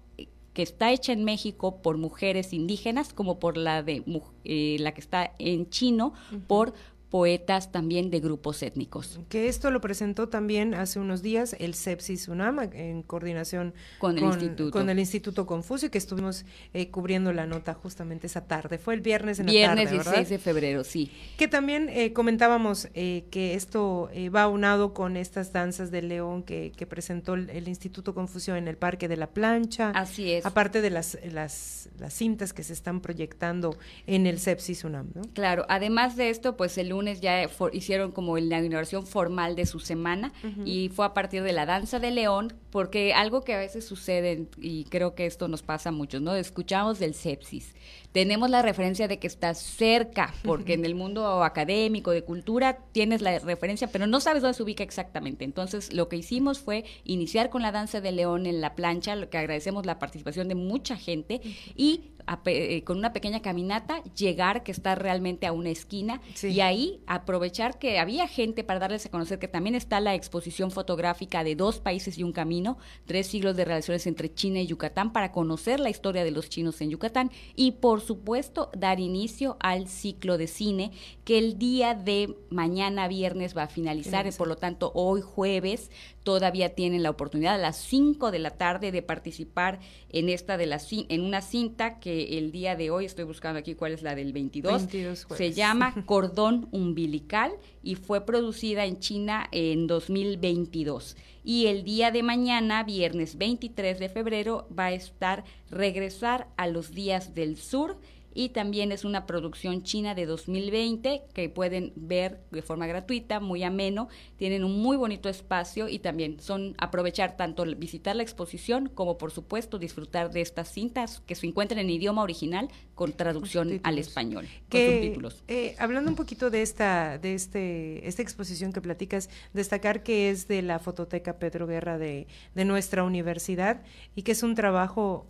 que 0.56 0.62
está 0.62 0.91
hecha 0.91 1.12
en 1.12 1.23
México 1.23 1.82
por 1.82 1.99
mujeres 1.99 2.55
indígenas 2.55 3.12
como 3.12 3.38
por 3.38 3.58
la 3.58 3.82
de 3.82 4.03
eh, 4.44 4.79
la 4.81 4.94
que 4.94 5.03
está 5.03 5.35
en 5.38 5.69
chino 5.69 6.14
uh 6.32 6.35
-huh. 6.35 6.47
por 6.47 6.73
poetas 7.16 7.72
también 7.72 8.10
de 8.10 8.20
grupos 8.20 8.62
étnicos. 8.62 9.20
Que 9.30 9.48
esto 9.48 9.70
lo 9.70 9.80
presentó 9.80 10.28
también 10.28 10.74
hace 10.74 11.00
unos 11.00 11.22
días 11.22 11.56
el 11.58 11.72
Sepsis 11.72 12.28
UNAM 12.28 12.58
en 12.74 13.02
coordinación 13.02 13.72
con 13.98 14.18
el, 14.18 14.22
con, 14.22 14.32
instituto. 14.32 14.70
con 14.70 14.90
el 14.90 14.98
Instituto 14.98 15.46
Confucio, 15.46 15.90
que 15.90 15.96
estuvimos 15.96 16.44
eh, 16.75 16.90
cubriendo 16.90 17.32
la 17.32 17.46
nota 17.46 17.73
justamente 17.73 18.26
esa 18.26 18.46
tarde. 18.46 18.76
Fue 18.76 18.92
el 18.92 19.00
viernes 19.00 19.38
en 19.38 19.46
viernes 19.46 19.85
la 19.85 19.85
tarde, 19.85 19.92
Viernes 19.92 20.12
16 20.12 20.28
de 20.28 20.38
febrero, 20.38 20.85
sí. 20.85 21.11
Que 21.38 21.49
también 21.49 21.88
eh, 21.88 22.12
comentábamos 22.12 22.88
eh, 22.92 23.25
que 23.30 23.54
esto 23.54 24.11
va 24.35 24.46
unado 24.46 24.92
con 24.92 25.16
estas 25.16 25.54
danzas 25.54 25.90
del 25.90 26.11
león 26.11 26.42
que, 26.42 26.70
que 26.76 26.85
presentó 26.85 27.32
el, 27.32 27.49
el, 27.49 27.66
Instituto 27.66 28.14
Confucio 28.14 28.56
en 28.56 28.68
el 28.68 28.76
Parque 28.76 29.08
de 29.08 29.16
la 29.16 29.28
Plancha. 29.28 29.88
Así 29.94 30.32
es. 30.32 30.44
Aparte 30.44 30.82
de 30.82 30.90
las, 30.90 31.16
las, 31.32 31.88
las 31.99 32.12
cintas 32.12 32.52
que 32.52 32.62
se 32.62 32.75
están 32.75 33.00
proyectando 33.00 33.75
en 34.06 34.26
el 34.26 34.38
Sepsis 34.38 34.85
UNAM, 34.85 35.12
¿no? 35.14 35.23
Claro, 35.32 35.64
además 35.70 36.16
de 36.16 36.28
esto, 36.28 36.58
pues 36.58 36.76
el 36.76 36.90
lunes 36.90 37.05
ya 37.14 37.48
for, 37.48 37.75
hicieron 37.75 38.12
como 38.12 38.36
la 38.38 38.58
inauguración 38.58 39.06
formal 39.06 39.56
de 39.56 39.66
su 39.66 39.80
semana 39.80 40.32
uh 40.42 40.46
-huh. 40.46 40.66
y 40.66 40.88
fue 40.88 41.06
a 41.06 41.14
partir 41.14 41.42
de 41.42 41.52
la 41.52 41.66
danza 41.66 41.98
de 41.98 42.10
león, 42.10 42.54
porque 42.70 43.14
algo 43.14 43.42
que 43.42 43.54
a 43.54 43.58
veces 43.58 43.86
sucede, 43.86 44.46
y 44.60 44.84
creo 44.84 45.14
que 45.14 45.26
esto 45.26 45.48
nos 45.48 45.62
pasa 45.62 45.88
a 45.88 45.92
muchos, 45.92 46.20
¿no? 46.20 46.34
Escuchamos 46.34 46.98
del 46.98 47.14
sepsis, 47.14 47.75
tenemos 48.12 48.48
la 48.48 48.62
referencia 48.62 49.08
de 49.08 49.18
que 49.18 49.26
está 49.26 49.52
cerca, 49.54 50.32
porque 50.42 50.72
en 50.72 50.84
el 50.86 50.94
mundo 50.94 51.44
académico, 51.44 52.12
de 52.12 52.22
cultura, 52.22 52.78
tienes 52.92 53.20
la 53.20 53.38
referencia, 53.38 53.88
pero 53.88 54.06
no 54.06 54.20
sabes 54.20 54.42
dónde 54.42 54.56
se 54.56 54.62
ubica 54.62 54.82
exactamente. 54.82 55.44
Entonces, 55.44 55.92
lo 55.92 56.08
que 56.08 56.16
hicimos 56.16 56.58
fue 56.58 56.84
iniciar 57.04 57.50
con 57.50 57.62
la 57.62 57.72
danza 57.72 58.00
de 58.00 58.12
león 58.12 58.46
en 58.46 58.60
la 58.60 58.75
plancha, 58.75 59.16
lo 59.16 59.28
que 59.28 59.36
agradecemos 59.36 59.84
la 59.84 59.98
participación 59.98 60.48
de 60.48 60.54
mucha 60.54 60.96
gente, 60.96 61.42
y 61.76 62.12
a, 62.26 62.40
eh, 62.47 62.83
con 62.85 62.99
una 62.99 63.12
pequeña 63.12 63.40
caminata, 63.40 64.02
llegar 64.14 64.62
que 64.62 64.73
está 64.73 64.95
realmente 64.95 65.47
a 65.47 65.52
una 65.52 65.71
esquina 65.71 66.21
sí. 66.35 66.49
y 66.49 66.61
ahí 66.61 67.00
aprovechar 67.06 67.78
que 67.78 67.99
había 67.99 68.28
gente 68.28 68.64
para 68.64 68.80
darles 68.80 69.06
a 69.06 69.11
conocer 69.11 69.38
que 69.38 69.49
también 69.49 69.75
está 69.75 70.00
la 70.00 70.14
exposición 70.14 70.71
fotográfica 70.71 71.45
de 71.45 71.56
dos 71.56 71.78
países 71.78 72.18
y 72.18 72.23
un 72.23 72.33
camino, 72.33 72.78
tres 73.04 73.26
siglos 73.26 73.56
de 73.56 73.64
relaciones 73.64 74.06
entre 74.06 74.33
China 74.33 74.61
y 74.61 74.66
Yucatán 74.66 75.12
para 75.12 75.33
conocer 75.33 75.80
la 75.80 75.90
historia 75.90 76.25
de 76.25 76.30
los 76.30 76.49
chinos 76.49 76.80
en 76.80 76.90
Yucatán 76.90 77.30
y 77.54 77.73
por 77.73 78.00
supuesto 78.00 78.71
dar 78.76 79.00
inicio 79.00 79.56
al 79.61 79.88
ciclo 79.88 80.38
de 80.38 80.47
cine 80.47 80.92
que 81.25 81.38
el 81.38 81.59
día 81.59 81.95
de 81.95 82.37
mañana 82.50 83.09
viernes 83.09 83.56
va 83.56 83.64
a 83.64 83.68
finalizar, 83.68 84.30
sí, 84.30 84.37
por 84.37 84.49
lo 84.49 84.56
tanto 84.56 84.92
hoy 84.95 85.21
jueves 85.21 85.90
todavía 86.26 86.75
tienen 86.75 87.04
la 87.04 87.11
oportunidad 87.11 87.54
a 87.54 87.59
las 87.59 87.76
5 87.76 88.33
de 88.33 88.40
la 88.40 88.50
tarde 88.50 88.90
de 88.90 89.00
participar 89.00 89.78
en 90.11 90.28
esta 90.28 90.56
de 90.56 90.66
la 90.66 90.80
en 90.90 91.21
una 91.21 91.40
cinta 91.40 92.00
que 92.00 92.37
el 92.37 92.50
día 92.50 92.75
de 92.75 92.90
hoy 92.90 93.04
estoy 93.04 93.25
buscando 93.25 93.61
aquí 93.61 93.76
cuál 93.76 93.92
es 93.92 94.02
la 94.02 94.16
del 94.16 94.33
22, 94.33 94.88
se 95.37 95.52
llama 95.52 95.95
Cordón 96.04 96.66
umbilical 96.73 97.52
y 97.85 97.95
fue 97.95 98.26
producida 98.26 98.87
en 98.87 98.99
China 98.99 99.47
en 99.52 99.87
2022 99.87 101.16
y 101.45 101.68
el 101.68 101.85
día 101.85 102.11
de 102.11 102.25
mañana, 102.25 102.83
viernes 102.83 103.38
23 103.38 104.00
de 104.00 104.09
febrero, 104.09 104.66
va 104.76 104.87
a 104.87 104.92
estar 104.92 105.45
Regresar 105.71 106.47
a 106.56 106.68
los 106.68 106.92
días 106.92 107.35
del 107.35 107.56
sur 107.56 107.99
y 108.37 108.50
también 108.50 108.93
es 108.93 109.07
una 109.07 109.25
producción 109.25 109.83
china 109.83 110.14
de 110.14 110.26
2020 110.26 111.23
que 111.33 111.49
pueden 111.49 111.95
ver 111.97 112.43
de 112.50 112.61
forma 112.61 112.87
gratuita, 112.87 113.40
muy 113.40 113.64
ameno, 113.64 114.09
tienen 114.37 114.62
un 114.62 114.83
muy 114.83 114.99
bonito 114.99 115.31
espacio 115.31 115.88
y 115.88 116.00
también 116.00 116.38
son 116.38 116.75
aprovechar 116.76 117.38
tanto 117.38 117.64
visitar 117.76 118.14
la 118.14 118.23
exposición 118.23 118.90
como 118.90 119.16
por 119.16 119.33
supuesto 119.33 119.78
disfrutar 119.78 120.31
de 120.31 120.43
estas 120.43 120.71
cintas 120.71 121.23
que 121.26 121.35
se 121.35 121.47
encuentran 121.47 121.81
en 121.81 121.88
idioma 121.88 122.23
original 122.23 122.69
con 122.95 123.14
traducción 123.14 123.81
al 123.83 123.99
español, 123.99 124.47
que, 124.69 125.19
eh, 125.49 125.75
hablando 125.78 126.11
un 126.11 126.16
poquito 126.16 126.50
de 126.50 126.61
esta 126.61 127.16
de 127.16 127.33
este 127.33 128.07
esta 128.07 128.21
exposición 128.21 128.71
que 128.71 128.83
platicas, 128.83 129.31
destacar 129.55 130.02
que 130.02 130.28
es 130.28 130.47
de 130.47 130.61
la 130.61 130.78
fototeca 130.78 131.38
Pedro 131.38 131.66
Guerra 131.66 131.97
de, 131.97 132.26
de 132.55 132.64
nuestra 132.66 133.02
universidad 133.02 133.83
y 134.14 134.23
que 134.23 134.33
es 134.33 134.43
un 134.43 134.55
trabajo 134.55 135.26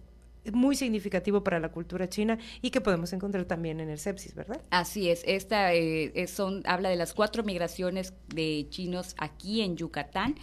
muy 0.53 0.77
significativo 0.77 1.43
para 1.43 1.61
la 1.61 1.71
cultura 1.71 2.09
china 2.09 2.39
y 2.63 2.71
que 2.71 2.81
podemos 2.81 3.13
encontrar 3.13 3.45
también 3.45 3.81
en 3.81 3.91
el 3.91 3.99
sepsis, 3.99 4.35
¿verdad? 4.35 4.61
Así 4.71 5.11
es, 5.11 5.23
esta 5.27 5.73
eh, 5.75 6.27
son, 6.27 6.63
habla 6.67 6.89
de 6.89 6.97
las 6.97 7.15
cuatro 7.15 7.43
migraciones 7.43 8.15
de 8.29 8.67
chinos 8.71 9.15
aquí 9.19 9.63
en 9.63 9.77
Yucatán 9.77 10.37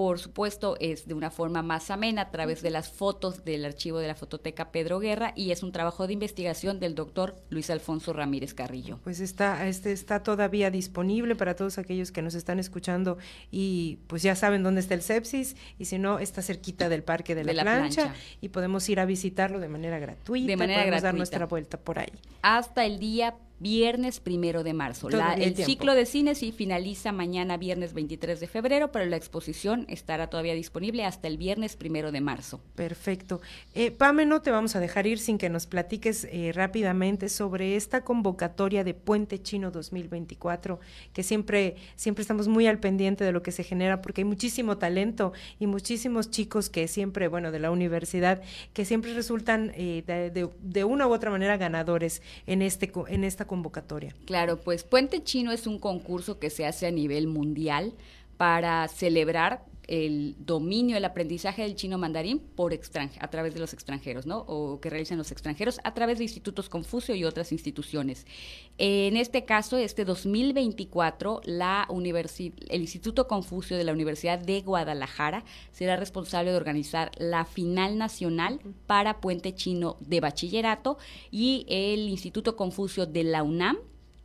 por 0.00 0.18
supuesto, 0.18 0.78
es 0.80 1.06
de 1.06 1.12
una 1.12 1.30
forma 1.30 1.60
más 1.62 1.90
amena 1.90 2.22
a 2.22 2.30
través 2.30 2.62
de 2.62 2.70
las 2.70 2.88
fotos 2.88 3.44
del 3.44 3.66
archivo 3.66 3.98
de 3.98 4.06
la 4.06 4.14
fototeca 4.14 4.72
Pedro 4.72 4.98
Guerra 4.98 5.34
y 5.36 5.50
es 5.50 5.62
un 5.62 5.72
trabajo 5.72 6.06
de 6.06 6.14
investigación 6.14 6.80
del 6.80 6.94
doctor 6.94 7.36
Luis 7.50 7.68
Alfonso 7.68 8.14
Ramírez 8.14 8.54
Carrillo. 8.54 8.98
Pues 9.04 9.20
está, 9.20 9.66
este 9.66 9.92
está 9.92 10.22
todavía 10.22 10.70
disponible 10.70 11.36
para 11.36 11.54
todos 11.54 11.76
aquellos 11.76 12.12
que 12.12 12.22
nos 12.22 12.34
están 12.34 12.58
escuchando 12.58 13.18
y 13.50 13.98
pues 14.06 14.22
ya 14.22 14.34
saben 14.36 14.62
dónde 14.62 14.80
está 14.80 14.94
el 14.94 15.02
sepsis 15.02 15.54
y 15.78 15.84
si 15.84 15.98
no, 15.98 16.18
está 16.18 16.40
cerquita 16.40 16.88
del 16.88 17.02
Parque 17.02 17.34
de 17.34 17.44
la, 17.44 17.60
plancha, 17.60 18.14
y 18.40 18.48
podemos 18.48 18.88
ir 18.88 19.00
a 19.00 19.04
visitarlo 19.04 19.60
de 19.60 19.68
manera 19.68 19.98
gratuita. 19.98 20.46
De 20.46 20.56
manera 20.56 20.80
podemos 20.80 21.02
dar 21.02 21.14
nuestra 21.14 21.44
vuelta 21.44 21.76
por 21.76 21.98
ahí. 21.98 22.12
Hasta 22.40 22.86
el 22.86 22.98
día 23.00 23.34
viernes 23.60 24.20
primero 24.20 24.64
de 24.64 24.72
marzo. 24.72 25.08
el, 25.08 25.54
ciclo 25.54 25.94
de 25.94 26.06
cine 26.06 26.34
sí 26.34 26.50
finaliza 26.50 27.12
mañana 27.12 27.58
viernes 27.58 27.92
23 27.92 28.40
de 28.40 28.46
febrero, 28.46 28.90
pero 28.90 29.04
la 29.04 29.16
exposición 29.16 29.84
estará 29.88 30.28
todavía 30.28 30.54
disponible 30.54 31.04
hasta 31.04 31.28
el 31.28 31.36
viernes 31.36 31.76
primero 31.76 32.10
de 32.10 32.22
marzo. 32.22 32.60
Perfecto. 32.74 33.40
Eh, 33.74 33.90
Pame, 33.90 34.24
no 34.24 34.40
te 34.40 34.50
vamos 34.50 34.76
a 34.76 34.80
dejar 34.80 35.06
ir 35.06 35.18
sin 35.18 35.36
que 35.36 35.50
nos 35.50 35.66
platiques 35.66 36.26
eh, 36.30 36.52
rápidamente 36.54 37.28
sobre 37.28 37.76
esta 37.76 38.02
convocatoria 38.02 38.82
de 38.82 38.94
Puente 38.94 39.42
Chino 39.42 39.70
2024, 39.70 40.80
que 41.12 41.22
siempre, 41.22 41.76
siempre 41.96 42.22
estamos 42.22 42.48
muy 42.48 42.66
al 42.66 42.80
pendiente 42.80 43.24
de 43.24 43.32
lo 43.32 43.42
que 43.42 43.52
se 43.52 43.62
genera, 43.62 44.00
porque 44.00 44.22
hay 44.22 44.24
muchísimo 44.26 44.78
talento 44.78 45.34
y 45.58 45.66
muchísimos 45.66 46.30
chicos 46.30 46.70
que 46.70 46.88
siempre, 46.88 47.28
bueno, 47.28 47.52
de 47.52 47.58
la 47.58 47.70
universidad, 47.70 48.40
que 48.72 48.86
siempre 48.86 49.12
resultan 49.12 49.72
eh, 49.74 50.02
de, 50.06 50.48
de, 50.60 50.84
una 50.84 51.06
u 51.06 51.12
otra 51.12 51.30
manera 51.30 51.58
ganadores 51.58 52.22
en, 52.46 52.62
este, 52.62 52.90
en 53.08 53.24
esta 53.24 53.44
convocatoria? 53.50 54.14
Claro, 54.26 54.60
pues 54.60 54.84
Puente 54.84 55.24
Chino 55.24 55.50
es 55.50 55.66
un 55.66 55.80
concurso 55.80 56.38
que 56.38 56.50
se 56.50 56.66
hace 56.66 56.86
a 56.86 56.92
nivel 56.92 57.26
mundial 57.26 57.94
para 58.36 58.86
celebrar 58.86 59.64
el 59.90 60.36
dominio, 60.38 60.96
el 60.96 61.04
aprendizaje 61.04 61.62
del 61.62 61.74
chino 61.74 61.98
mandarín 61.98 62.38
por 62.38 62.72
a 63.20 63.28
través 63.28 63.54
de 63.54 63.60
los 63.60 63.72
extranjeros, 63.74 64.24
¿no? 64.24 64.44
O 64.46 64.80
que 64.80 64.88
realizan 64.88 65.18
los 65.18 65.32
extranjeros 65.32 65.80
a 65.82 65.92
través 65.92 66.18
de 66.18 66.24
institutos 66.24 66.68
Confucio 66.68 67.14
y 67.16 67.24
otras 67.24 67.50
instituciones. 67.50 68.24
En 68.78 69.16
este 69.16 69.44
caso, 69.44 69.76
este 69.76 70.04
2024, 70.04 71.40
la 71.44 71.88
el 71.90 72.80
Instituto 72.80 73.26
Confucio 73.26 73.76
de 73.76 73.84
la 73.84 73.92
Universidad 73.92 74.38
de 74.38 74.60
Guadalajara 74.60 75.44
será 75.72 75.96
responsable 75.96 76.52
de 76.52 76.56
organizar 76.56 77.10
la 77.18 77.44
final 77.44 77.98
nacional 77.98 78.60
para 78.86 79.20
Puente 79.20 79.54
Chino 79.54 79.96
de 80.00 80.20
Bachillerato 80.20 80.98
y 81.32 81.66
el 81.68 82.08
Instituto 82.08 82.54
Confucio 82.54 83.06
de 83.06 83.24
la 83.24 83.42
UNAM 83.42 83.78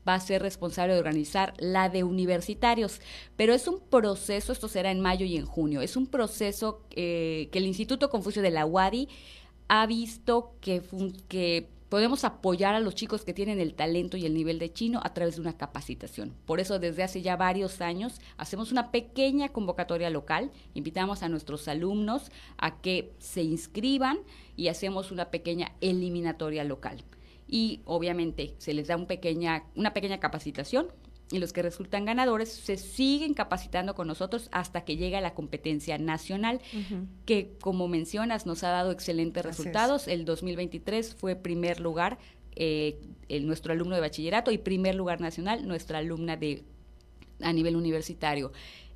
va 0.08 0.16
a 0.16 0.20
ser 0.20 0.42
responsable 0.42 0.94
de 0.94 1.00
organizar 1.00 1.54
la 1.58 1.90
de 1.90 2.04
universitarios, 2.04 3.02
pero 3.36 3.54
es 3.54 3.68
un 3.68 3.80
proceso, 3.80 4.52
esto 4.52 4.68
será 4.68 4.92
en 4.92 5.02
mayo 5.02 5.26
y 5.26 5.38
en 5.38 5.46
junio, 5.46 5.82
es 5.82 5.96
un 5.98 6.08
proceso 6.08 6.82
eh, 6.92 7.50
que 7.52 7.60
el 7.60 7.66
Instituto 7.66 8.10
Confucio 8.10 8.42
de 8.42 8.52
la 8.52 8.66
UADI 8.66 9.10
ha 9.68 9.86
visto 9.88 10.54
que, 10.62 10.84
que 11.28 11.70
podemos 11.90 12.24
apoyar 12.24 12.76
a 12.76 12.80
los 12.80 12.96
chicos 12.96 13.24
que 13.24 13.34
tienen 13.34 13.60
el 13.60 13.74
talento 13.74 14.18
y 14.18 14.26
el 14.26 14.34
nivel 14.34 14.60
de 14.60 14.74
chino 14.74 15.00
a 15.04 15.14
través 15.14 15.36
de 15.36 15.42
una 15.42 15.58
capacitación. 15.58 16.34
Por 16.46 16.60
eso 16.60 16.80
desde 16.80 17.04
hace 17.04 17.22
ya 17.22 17.36
varios 17.36 17.82
años 17.82 18.20
hacemos 18.38 18.72
una 18.72 18.92
pequeña 18.92 19.50
convocatoria 19.50 20.10
local, 20.10 20.52
invitamos 20.74 21.24
a 21.24 21.30
nuestros 21.30 21.68
alumnos 21.68 22.32
a 22.58 22.82
que 22.82 23.14
se 23.20 23.44
inscriban 23.44 24.20
y 24.56 24.68
hacemos 24.68 25.12
una 25.12 25.32
pequeña 25.32 25.72
eliminatoria 25.82 26.64
local 26.64 27.04
y 27.48 27.82
obviamente 27.86 28.56
se 28.58 28.74
les 28.74 28.88
da 28.88 28.98
un 28.98 29.06
pequeña, 29.06 29.66
una 29.76 29.94
pequeña 29.94 30.20
capacitación 30.20 30.88
y 31.32 31.40
los 31.40 31.54
que 31.54 31.64
resultan 31.64 32.06
ganadores 32.06 32.50
se 32.50 32.78
siguen 32.78 33.34
capacitando 33.34 33.96
con 33.96 34.08
nosotros 34.08 34.48
hasta 34.52 34.86
que 34.86 34.96
llega 34.96 35.22
la 35.22 35.34
competencia 35.34 35.98
nacional, 35.98 36.62
que 37.26 37.58
como 37.62 37.88
mencionas 37.88 38.46
nos 38.46 38.64
ha 38.64 38.70
dado 38.70 38.92
excelentes 38.92 39.44
resultados. 39.44 40.08
El 40.08 40.26
2023 40.26 41.16
fue 41.16 41.36
primer 41.36 41.80
lugar 41.80 42.20
eh, 42.56 43.00
el, 43.28 43.48
nuestro 43.48 43.74
alumno 43.74 43.96
de 43.96 44.02
bachillerato 44.02 44.52
y 44.52 44.60
primer 44.60 44.96
lugar 44.96 45.20
nacional 45.20 45.68
nuestra 45.68 45.98
alumna 45.98 46.38
de 46.38 46.64
a 47.42 47.52
nivel 47.52 47.76
universitario. 47.76 48.52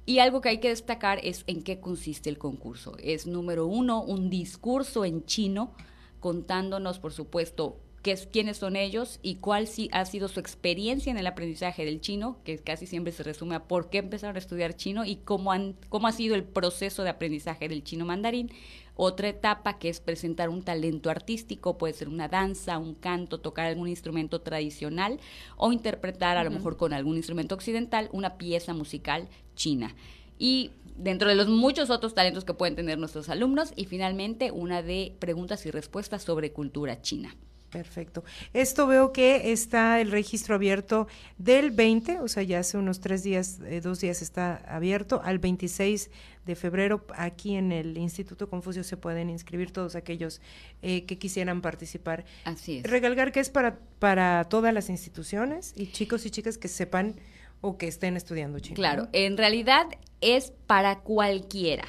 Y 0.05 0.19
algo 0.19 0.41
que 0.41 0.49
hay 0.49 0.59
que 0.59 0.69
destacar 0.69 1.19
es 1.23 1.43
en 1.47 1.61
qué 1.63 1.79
consiste 1.79 2.29
el 2.29 2.37
concurso. 2.37 2.95
Es 2.99 3.27
número 3.27 3.65
uno, 3.65 4.01
un 4.01 4.29
discurso 4.29 5.03
en 5.03 5.25
chino 5.25 5.73
contándonos, 6.19 6.99
por 6.99 7.11
supuesto, 7.11 7.79
qué 8.01 8.15
quiénes 8.31 8.57
son 8.57 8.75
ellos 8.75 9.19
y 9.21 9.35
cuál 9.35 9.67
sí 9.67 9.89
ha 9.91 10.05
sido 10.05 10.27
su 10.27 10.39
experiencia 10.39 11.11
en 11.11 11.17
el 11.17 11.27
aprendizaje 11.27 11.85
del 11.85 12.01
chino, 12.01 12.37
que 12.43 12.57
casi 12.57 12.85
siempre 12.85 13.13
se 13.13 13.23
resume 13.23 13.55
a 13.55 13.67
por 13.67 13.89
qué 13.89 13.99
empezaron 13.99 14.35
a 14.35 14.39
estudiar 14.39 14.75
chino 14.75 15.05
y 15.05 15.17
cómo, 15.17 15.51
han, 15.51 15.75
cómo 15.89 16.07
ha 16.07 16.11
sido 16.11 16.35
el 16.35 16.43
proceso 16.43 17.03
de 17.03 17.09
aprendizaje 17.09 17.67
del 17.67 17.83
chino 17.83 18.05
mandarín. 18.05 18.51
Otra 18.95 19.29
etapa 19.29 19.79
que 19.79 19.89
es 19.89 20.01
presentar 20.01 20.49
un 20.49 20.63
talento 20.63 21.09
artístico, 21.09 21.77
puede 21.77 21.93
ser 21.93 22.09
una 22.09 22.27
danza, 22.27 22.77
un 22.77 22.95
canto, 22.95 23.39
tocar 23.39 23.65
algún 23.65 23.87
instrumento 23.87 24.41
tradicional 24.41 25.19
o 25.55 25.71
interpretar 25.71 26.37
a 26.37 26.43
lo 26.43 26.51
mejor 26.51 26.75
con 26.75 26.91
algún 26.91 27.15
instrumento 27.15 27.55
occidental 27.55 28.09
una 28.11 28.37
pieza 28.37 28.73
musical 28.73 29.29
china. 29.55 29.95
Y 30.37 30.71
dentro 30.97 31.29
de 31.29 31.35
los 31.35 31.47
muchos 31.47 31.89
otros 31.89 32.13
talentos 32.13 32.43
que 32.43 32.53
pueden 32.53 32.75
tener 32.75 32.97
nuestros 32.97 33.29
alumnos 33.29 33.71
y 33.75 33.85
finalmente 33.85 34.51
una 34.51 34.81
de 34.81 35.15
preguntas 35.19 35.65
y 35.65 35.71
respuestas 35.71 36.23
sobre 36.23 36.51
cultura 36.51 37.01
china. 37.01 37.35
Perfecto. 37.69 38.23
Esto 38.53 38.87
veo 38.87 39.13
que 39.13 39.51
está 39.51 40.01
el 40.01 40.11
registro 40.11 40.55
abierto 40.55 41.07
del 41.37 41.71
20, 41.71 42.19
o 42.19 42.27
sea, 42.27 42.43
ya 42.43 42.59
hace 42.59 42.77
unos 42.77 42.99
tres 42.99 43.23
días, 43.23 43.59
eh, 43.65 43.81
dos 43.81 43.99
días 43.99 44.21
está 44.21 44.57
abierto, 44.67 45.21
al 45.23 45.39
26 45.39 46.09
de 46.45 46.55
febrero. 46.55 47.05
Aquí 47.15 47.55
en 47.55 47.71
el 47.71 47.97
Instituto 47.97 48.49
Confucio 48.49 48.83
se 48.83 48.97
pueden 48.97 49.29
inscribir 49.29 49.71
todos 49.71 49.95
aquellos 49.95 50.41
eh, 50.81 51.05
que 51.05 51.17
quisieran 51.17 51.61
participar. 51.61 52.25
Así 52.43 52.79
es. 52.79 52.83
Regalgar 52.83 53.31
que 53.31 53.39
es 53.39 53.49
para, 53.49 53.77
para 53.99 54.45
todas 54.45 54.73
las 54.73 54.89
instituciones 54.89 55.73
y 55.75 55.91
chicos 55.91 56.25
y 56.25 56.31
chicas 56.31 56.57
que 56.57 56.67
sepan 56.67 57.15
o 57.61 57.77
que 57.77 57.87
estén 57.87 58.15
estudiando 58.15 58.59
chino. 58.59 58.75
Claro, 58.75 59.09
en 59.11 59.37
realidad 59.37 59.87
es 60.21 60.53
para 60.67 60.99
cualquiera, 60.99 61.85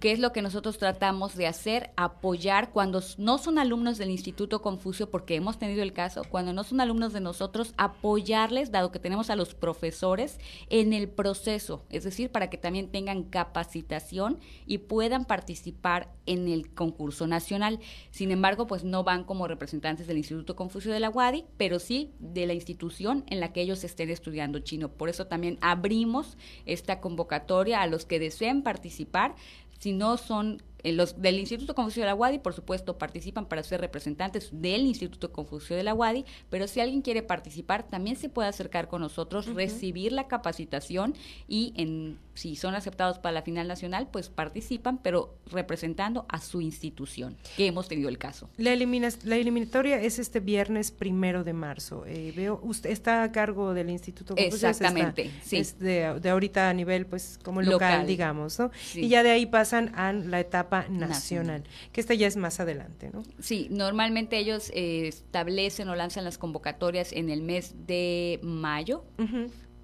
que 0.00 0.12
es 0.12 0.18
lo 0.18 0.32
que 0.32 0.42
nosotros 0.42 0.76
tratamos 0.76 1.34
de 1.34 1.46
hacer, 1.46 1.92
apoyar 1.96 2.72
cuando 2.72 3.02
no 3.16 3.38
son 3.38 3.58
alumnos 3.58 3.96
del 3.96 4.10
Instituto 4.10 4.60
Confucio, 4.60 5.10
porque 5.10 5.34
hemos 5.34 5.58
tenido 5.58 5.82
el 5.82 5.94
caso, 5.94 6.22
cuando 6.28 6.52
no 6.52 6.62
son 6.62 6.82
alumnos 6.82 7.14
de 7.14 7.22
nosotros, 7.22 7.72
apoyarles, 7.78 8.70
dado 8.70 8.92
que 8.92 8.98
tenemos 8.98 9.30
a 9.30 9.36
los 9.36 9.54
profesores 9.54 10.38
en 10.68 10.92
el 10.92 11.08
proceso, 11.08 11.86
es 11.88 12.04
decir, 12.04 12.30
para 12.30 12.50
que 12.50 12.58
también 12.58 12.90
tengan 12.90 13.22
capacitación 13.24 14.40
y 14.66 14.78
puedan 14.78 15.24
participar 15.24 16.12
en 16.26 16.48
el 16.48 16.74
concurso 16.74 17.26
nacional. 17.26 17.80
Sin 18.10 18.30
embargo, 18.30 18.66
pues 18.66 18.84
no 18.84 19.04
van 19.04 19.24
como 19.24 19.48
representantes 19.48 20.06
del 20.06 20.18
Instituto 20.18 20.54
Confucio 20.54 20.92
de 20.92 21.00
la 21.00 21.08
UADI, 21.08 21.46
pero 21.56 21.78
sí 21.78 22.12
de 22.18 22.46
la 22.46 22.52
institución 22.52 23.24
en 23.28 23.40
la 23.40 23.54
que 23.54 23.62
ellos 23.62 23.84
estén 23.84 24.10
estudiando 24.10 24.58
chino. 24.58 24.90
Por 24.90 25.08
eso 25.08 25.26
también 25.26 25.56
abrimos 25.62 26.36
esta 26.66 27.00
convocatoria 27.00 27.67
a 27.74 27.86
los 27.86 28.04
que 28.04 28.18
deseen 28.18 28.62
participar. 28.62 29.34
Si 29.78 29.92
no 29.92 30.16
son 30.16 30.62
los 30.84 31.20
del 31.20 31.38
Instituto 31.38 31.74
Confucio 31.74 32.02
de 32.02 32.06
la 32.06 32.14
UADI, 32.14 32.38
por 32.38 32.54
supuesto, 32.54 32.98
participan 32.98 33.46
para 33.46 33.62
ser 33.62 33.80
representantes 33.80 34.50
del 34.52 34.82
Instituto 34.82 35.32
Confucio 35.32 35.76
de 35.76 35.82
la 35.82 35.94
UADI, 35.94 36.24
pero 36.50 36.68
si 36.68 36.80
alguien 36.80 37.02
quiere 37.02 37.22
participar, 37.22 37.88
también 37.88 38.16
se 38.16 38.28
puede 38.28 38.48
acercar 38.48 38.88
con 38.88 39.00
nosotros, 39.00 39.46
recibir 39.46 40.12
la 40.12 40.28
capacitación 40.28 41.14
y 41.48 41.72
en, 41.76 42.18
si 42.34 42.56
son 42.56 42.74
aceptados 42.74 43.18
para 43.18 43.32
la 43.32 43.42
final 43.42 43.66
nacional, 43.66 44.08
pues 44.10 44.28
participan, 44.28 44.98
pero 44.98 45.34
representando 45.50 46.26
a 46.28 46.40
su 46.40 46.60
institución, 46.60 47.36
que 47.56 47.66
hemos 47.66 47.88
tenido 47.88 48.08
el 48.08 48.18
caso. 48.18 48.48
La, 48.56 48.76
la 48.76 49.36
eliminatoria 49.36 50.00
es 50.00 50.18
este 50.18 50.40
viernes 50.40 50.90
primero 50.90 51.42
de 51.44 51.52
marzo. 51.52 52.04
Eh, 52.06 52.32
veo, 52.36 52.60
usted 52.62 52.90
está 52.90 53.22
a 53.22 53.32
cargo 53.32 53.74
del 53.74 53.90
Instituto 53.90 54.36
Confucio. 54.36 54.68
Exactamente, 54.68 55.30
sí. 55.42 55.56
Es 55.56 55.78
de, 55.78 56.04
ahorita 56.04 56.68
a 56.68 56.74
nivel, 56.74 57.06
pues, 57.06 57.38
como 57.42 57.62
local, 57.62 58.06
digamos, 58.06 58.58
¿no? 58.58 58.70
Y 58.94 59.08
ya 59.08 59.22
de 59.22 59.30
ahí 59.30 59.46
pasan 59.46 59.92
a 59.94 60.12
la 60.12 60.40
etapa 60.40 60.67
nacional, 60.88 61.64
que 61.92 62.00
esta 62.00 62.14
ya 62.14 62.26
es 62.26 62.36
más 62.36 62.60
adelante, 62.60 63.10
¿no? 63.12 63.22
Sí, 63.38 63.68
normalmente 63.70 64.38
ellos 64.38 64.70
eh, 64.74 65.08
establecen 65.08 65.88
o 65.88 65.94
lanzan 65.94 66.24
las 66.24 66.38
convocatorias 66.38 67.12
en 67.12 67.30
el 67.30 67.42
mes 67.42 67.74
de 67.86 68.40
mayo, 68.42 69.04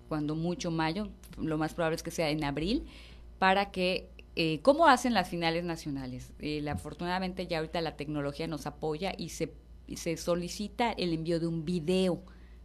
cuando 0.08 0.34
mucho 0.34 0.70
mayo, 0.70 1.08
lo 1.38 1.58
más 1.58 1.74
probable 1.74 1.96
es 1.96 2.02
que 2.02 2.10
sea 2.10 2.30
en 2.30 2.44
abril, 2.44 2.84
para 3.38 3.70
que 3.70 4.08
eh, 4.36 4.60
¿Cómo 4.62 4.88
hacen 4.88 5.14
las 5.14 5.28
finales 5.28 5.62
nacionales? 5.64 6.32
Eh, 6.40 6.68
afortunadamente 6.68 7.46
ya 7.46 7.58
ahorita 7.58 7.80
la 7.80 7.96
tecnología 7.96 8.48
nos 8.48 8.66
apoya 8.66 9.12
y 9.16 9.28
se, 9.28 9.54
se 9.94 10.16
solicita 10.16 10.90
el 10.90 11.12
envío 11.12 11.38
de 11.38 11.46
un 11.46 11.64
video 11.64 12.24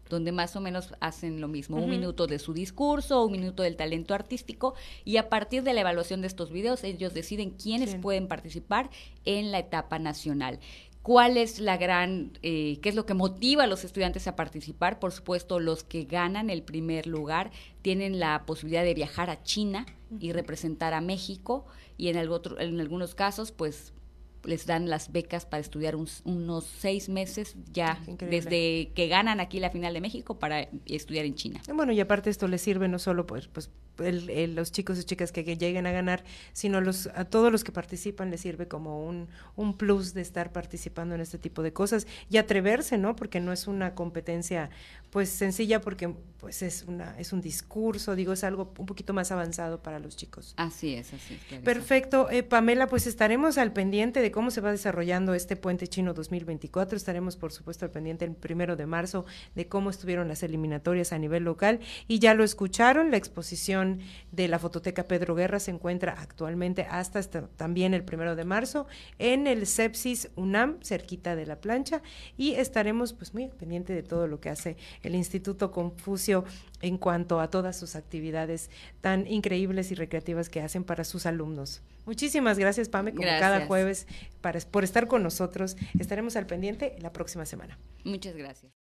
donde 0.09 0.31
más 0.31 0.55
o 0.55 0.61
menos 0.61 0.93
hacen 0.99 1.39
lo 1.39 1.47
mismo, 1.47 1.77
un 1.77 1.89
minuto 1.89 2.27
de 2.27 2.39
su 2.39 2.53
discurso, 2.53 3.23
un 3.23 3.31
minuto 3.31 3.63
del 3.63 3.75
talento 3.75 4.13
artístico, 4.13 4.73
y 5.05 5.17
a 5.17 5.29
partir 5.29 5.63
de 5.63 5.73
la 5.73 5.81
evaluación 5.81 6.21
de 6.21 6.27
estos 6.27 6.51
videos, 6.51 6.83
ellos 6.83 7.13
deciden 7.13 7.51
quiénes 7.51 7.95
pueden 7.95 8.27
participar 8.27 8.89
en 9.25 9.51
la 9.51 9.59
etapa 9.59 9.99
nacional. 9.99 10.59
¿Cuál 11.01 11.37
es 11.37 11.59
la 11.59 11.77
gran, 11.77 12.33
eh, 12.43 12.77
qué 12.81 12.89
es 12.89 12.95
lo 12.95 13.05
que 13.05 13.13
motiva 13.13 13.63
a 13.63 13.67
los 13.67 13.85
estudiantes 13.85 14.27
a 14.27 14.35
participar? 14.35 14.99
Por 14.99 15.11
supuesto, 15.11 15.59
los 15.59 15.83
que 15.83 16.03
ganan 16.03 16.49
el 16.49 16.61
primer 16.61 17.07
lugar 17.07 17.51
tienen 17.81 18.19
la 18.19 18.45
posibilidad 18.45 18.83
de 18.83 18.93
viajar 18.93 19.29
a 19.29 19.41
China 19.41 19.85
y 20.19 20.33
representar 20.33 20.93
a 20.93 21.01
México 21.01 21.65
y 21.97 22.09
en, 22.09 22.17
en 22.17 22.79
algunos 22.79 23.15
casos, 23.15 23.51
pues 23.51 23.93
les 24.43 24.65
dan 24.65 24.89
las 24.89 25.11
becas 25.11 25.45
para 25.45 25.61
estudiar 25.61 25.95
unos 25.95 26.63
seis 26.63 27.09
meses 27.09 27.55
ya 27.71 27.99
desde 28.19 28.91
que 28.95 29.07
ganan 29.07 29.39
aquí 29.39 29.59
la 29.59 29.69
final 29.69 29.93
de 29.93 30.01
México 30.01 30.39
para 30.39 30.69
estudiar 30.85 31.25
en 31.25 31.35
China. 31.35 31.61
Bueno, 31.73 31.91
y 31.91 31.99
aparte 31.99 32.29
esto 32.29 32.47
les 32.47 32.61
sirve 32.61 32.87
no 32.87 32.99
solo 32.99 33.25
pues, 33.25 33.47
pues 33.47 33.69
los 33.99 34.71
chicos 34.71 34.99
y 34.99 35.03
chicas 35.03 35.31
que, 35.31 35.43
lleguen 35.57 35.87
a 35.87 35.91
ganar, 35.91 36.23
sino 36.53 36.81
los, 36.81 37.07
a 37.07 37.25
todos 37.25 37.51
los 37.51 37.63
que 37.63 37.71
participan 37.71 38.29
les 38.29 38.41
sirve 38.41 38.67
como 38.67 39.05
un, 39.05 39.27
un 39.55 39.77
plus 39.77 40.13
de 40.13 40.21
estar 40.21 40.51
participando 40.51 41.15
en 41.15 41.21
este 41.21 41.37
tipo 41.37 41.63
de 41.63 41.73
cosas 41.73 42.07
y 42.29 42.37
atreverse, 42.37 42.97
¿no? 42.97 43.15
Porque 43.15 43.39
no 43.39 43.51
es 43.51 43.67
una 43.67 43.95
competencia 43.95 44.69
pues 45.09 45.29
sencilla 45.29 45.81
porque 45.81 46.13
pues 46.39 46.61
es 46.61 46.83
una 46.87 47.19
es 47.19 47.33
un 47.33 47.41
discurso, 47.41 48.15
digo, 48.15 48.31
es 48.31 48.43
algo 48.43 48.71
un 48.77 48.85
poquito 48.85 49.13
más 49.13 49.31
avanzado 49.31 49.81
para 49.81 49.99
los 49.99 50.15
chicos. 50.15 50.53
Así 50.57 50.93
es, 50.93 51.13
así 51.13 51.37
es. 51.51 51.59
Perfecto. 51.61 52.29
Eh, 52.29 52.43
Pamela, 52.43 52.87
pues 52.87 53.07
estaremos 53.07 53.57
al 53.57 53.73
pendiente 53.73 54.21
de 54.21 54.31
cómo 54.31 54.51
se 54.51 54.61
va 54.61 54.71
desarrollando 54.71 55.33
este 55.33 55.55
Puente 55.55 55.87
Chino 55.87 56.13
2024. 56.13 56.95
Estaremos, 56.95 57.35
por 57.35 57.51
supuesto, 57.51 57.85
al 57.85 57.91
pendiente 57.91 58.25
el 58.25 58.35
primero 58.35 58.75
de 58.75 58.85
marzo 58.85 59.25
de 59.55 59.67
cómo 59.67 59.89
estuvieron 59.89 60.27
las 60.27 60.43
eliminatorias 60.43 61.11
a 61.11 61.17
nivel 61.17 61.43
local 61.43 61.79
y 62.07 62.19
ya 62.19 62.33
lo 62.33 62.43
escucharon, 62.43 63.11
la 63.11 63.17
exposición 63.17 63.88
de 64.31 64.47
la 64.47 64.59
Fototeca 64.59 65.07
Pedro 65.07 65.35
Guerra 65.35 65.59
se 65.59 65.71
encuentra 65.71 66.13
actualmente 66.19 66.85
hasta, 66.89 67.21
también 67.47 67.93
el 67.93 68.03
primero 68.03 68.35
de 68.35 68.45
marzo 68.45 68.87
en 69.17 69.47
el 69.47 69.65
Sepsis 69.65 70.29
UNAM, 70.35 70.79
cerquita 70.81 71.35
de 71.35 71.45
la 71.45 71.59
plancha, 71.59 72.01
y 72.37 72.53
estaremos 72.53 73.13
pues 73.13 73.33
muy 73.33 73.47
pendiente 73.47 73.93
de 73.93 74.03
todo 74.03 74.27
lo 74.27 74.39
que 74.39 74.49
hace 74.49 74.77
el 75.03 75.15
Instituto 75.15 75.71
Confucio 75.71 76.45
en 76.81 76.97
cuanto 76.97 77.39
a 77.39 77.49
todas 77.49 77.77
sus 77.77 77.95
actividades 77.95 78.69
tan 79.01 79.27
increíbles 79.27 79.91
y 79.91 79.95
recreativas 79.95 80.49
que 80.49 80.61
hacen 80.61 80.83
para 80.83 81.03
sus 81.03 81.25
alumnos. 81.25 81.81
Muchísimas 82.05 82.57
gracias, 82.57 82.89
Pame, 82.89 83.13
como 83.13 83.27
cada 83.27 83.67
jueves, 83.67 84.07
para, 84.41 84.59
por 84.61 84.83
estar 84.83 85.07
con 85.07 85.21
nosotros. 85.21 85.77
Estaremos 85.99 86.35
al 86.35 86.47
pendiente 86.47 86.95
la 86.99 87.13
próxima 87.13 87.45
semana. 87.45 87.77
Muchas 88.03 88.35
gracias. 88.35 88.78